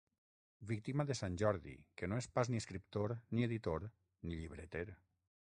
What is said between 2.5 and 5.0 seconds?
ni escriptor, ni editor, ni llibreter.